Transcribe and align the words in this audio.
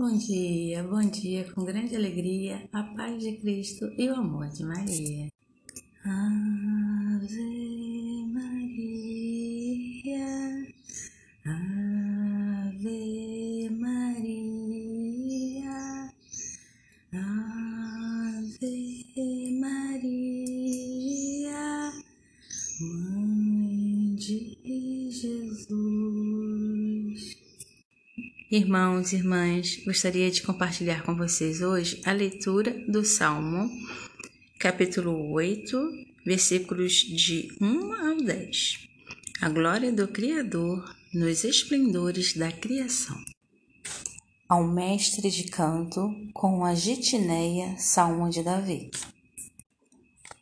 Bom 0.00 0.16
dia, 0.16 0.82
bom 0.82 1.02
dia, 1.02 1.44
com 1.52 1.62
grande 1.62 1.94
alegria, 1.94 2.66
a 2.72 2.82
paz 2.82 3.22
de 3.22 3.32
Cristo 3.36 3.84
e 3.98 4.08
o 4.08 4.14
amor 4.14 4.48
de 4.48 4.64
Maria. 4.64 5.28
Ave 6.02 7.36
Maria, 8.32 9.44
Ave 12.64 12.88
Maria, 13.78 14.90
Ave 18.32 18.70
Maria, 19.60 20.72
Mãe 22.80 24.14
de 24.14 24.59
Irmãos 28.52 29.12
e 29.12 29.14
irmãs, 29.14 29.76
gostaria 29.84 30.28
de 30.28 30.42
compartilhar 30.42 31.04
com 31.04 31.14
vocês 31.14 31.62
hoje 31.62 32.02
a 32.04 32.10
leitura 32.10 32.74
do 32.88 33.04
Salmo, 33.04 33.70
capítulo 34.58 35.30
8, 35.30 35.78
versículos 36.26 36.94
de 36.94 37.56
1 37.60 37.92
ao 37.92 38.16
10. 38.16 38.88
A 39.40 39.48
glória 39.48 39.92
do 39.92 40.08
Criador 40.08 40.96
nos 41.14 41.44
esplendores 41.44 42.36
da 42.36 42.50
criação. 42.50 43.16
Ao 44.48 44.66
mestre 44.66 45.30
de 45.30 45.44
canto, 45.44 46.12
com 46.34 46.64
a 46.64 46.74
gitineia, 46.74 47.76
Salmo 47.78 48.28
de 48.30 48.42
Davi. 48.42 48.90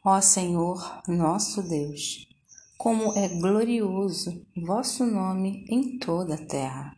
Ó 0.03 0.19
Senhor, 0.23 1.03
nosso 1.07 1.63
Deus, 1.63 2.27
como 2.79 3.13
é 3.19 3.29
glorioso 3.29 4.47
vosso 4.57 5.05
nome 5.05 5.67
em 5.69 5.99
toda 5.99 6.37
a 6.37 6.47
terra 6.47 6.98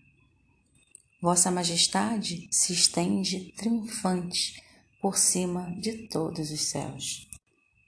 Vossa 1.21 1.51
Majestade 1.51 2.49
se 2.51 2.73
estende 2.73 3.53
triunfante 3.55 4.63
por 5.03 5.19
cima 5.19 5.71
de 5.79 6.09
todos 6.09 6.51
os 6.51 6.63
céus. 6.63 7.29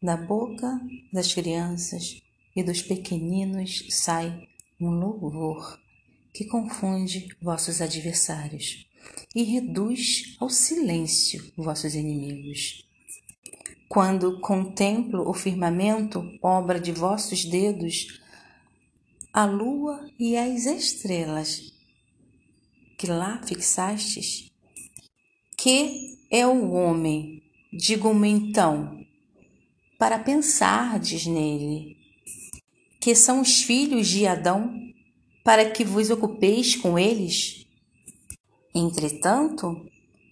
Da 0.02 0.18
boca 0.18 0.78
das 1.10 1.32
crianças 1.32 2.20
e 2.54 2.62
dos 2.62 2.82
pequeninos 2.82 3.86
sai 3.88 4.46
um 4.78 4.90
louvor 4.90 5.80
que 6.34 6.44
confunde 6.44 7.34
vossos 7.40 7.80
adversários 7.80 8.86
e 9.34 9.44
reduz 9.44 10.36
ao 10.38 10.50
silêncio 10.50 11.52
vossos 11.56 11.94
inimigos. 11.94 12.86
Quando 13.88 14.40
contemplo 14.40 15.26
o 15.26 15.32
firmamento, 15.32 16.22
obra 16.42 16.78
de 16.78 16.92
vossos 16.92 17.46
dedos, 17.46 18.20
a 19.32 19.46
lua 19.46 20.06
e 20.18 20.36
as 20.36 20.66
estrelas 20.66 21.71
que 23.02 23.08
lá 23.08 23.42
fixastes? 23.44 24.48
Que 25.58 26.20
é 26.30 26.46
o 26.46 26.70
homem, 26.70 27.42
digo-me 27.72 28.28
então, 28.28 29.04
para 29.98 30.20
pensardes 30.20 31.26
nele? 31.26 31.96
Que 33.00 33.16
são 33.16 33.40
os 33.40 33.64
filhos 33.64 34.06
de 34.06 34.24
Adão, 34.24 34.72
para 35.42 35.68
que 35.68 35.82
vos 35.82 36.10
ocupeis 36.10 36.76
com 36.76 36.96
eles? 36.96 37.66
Entretanto, 38.72 39.84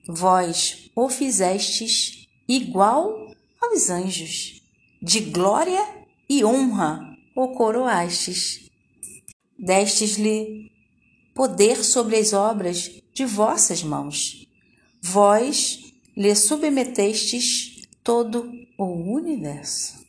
vós 0.06 0.92
o 0.94 1.08
fizestes 1.08 2.28
igual 2.48 3.34
aos 3.60 3.90
anjos, 3.90 4.62
de 5.02 5.18
glória 5.18 5.84
e 6.28 6.44
honra 6.44 7.00
o 7.34 7.48
coroastes. 7.48 8.70
Destes-lhe 9.58 10.70
poder 11.40 11.82
sobre 11.82 12.18
as 12.18 12.34
obras 12.34 13.00
de 13.14 13.24
vossas 13.24 13.82
mãos. 13.82 14.46
Vós 15.00 15.94
lhe 16.14 16.34
submetestes 16.34 17.88
todo 18.04 18.52
o 18.76 19.14
universo. 19.14 20.04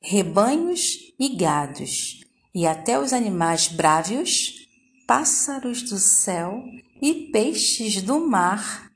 Rebanhos 0.00 1.12
e 1.18 1.30
gados, 1.30 2.20
e 2.54 2.68
até 2.68 3.00
os 3.00 3.12
animais 3.12 3.66
brávios, 3.66 4.68
pássaros 5.08 5.82
do 5.82 5.98
céu 5.98 6.62
e 7.02 7.32
peixes 7.32 8.00
do 8.00 8.24
mar, 8.24 8.88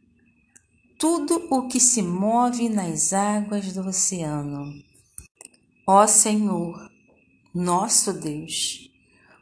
tudo 0.96 1.44
o 1.50 1.66
que 1.66 1.80
se 1.80 2.02
move 2.02 2.68
nas 2.68 3.12
águas 3.12 3.72
do 3.72 3.80
oceano. 3.80 4.72
Ó 5.84 6.06
Senhor, 6.06 6.88
nosso 7.52 8.12
Deus, 8.12 8.89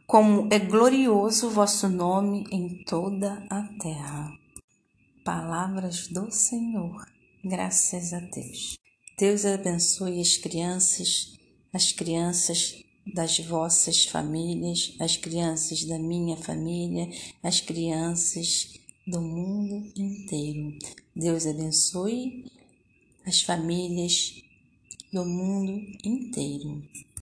como 0.09 0.49
é 0.51 0.59
glorioso 0.59 1.49
o 1.49 1.51
vosso 1.51 1.87
nome 1.87 2.47
em 2.51 2.83
toda 2.85 3.47
a 3.51 3.63
terra. 3.79 4.33
Palavras 5.23 6.09
do 6.09 6.31
Senhor, 6.31 7.07
graças 7.45 8.15
a 8.15 8.21
Deus. 8.21 8.79
Deus 9.19 9.45
abençoe 9.45 10.19
as 10.19 10.39
crianças, 10.39 11.35
as 11.75 11.93
crianças 11.93 12.83
das 13.15 13.39
vossas 13.41 14.07
famílias, 14.07 14.97
as 14.99 15.19
crianças 15.19 15.85
da 15.85 15.99
minha 15.99 16.39
família, 16.39 17.11
as 17.43 17.61
crianças 17.61 18.81
do 19.07 19.21
mundo 19.21 19.93
inteiro. 19.95 20.73
Deus 21.15 21.47
abençoe 21.47 22.47
as 23.27 23.43
famílias 23.43 24.43
do 25.13 25.27
mundo 25.27 25.87
inteiro. 26.03 26.83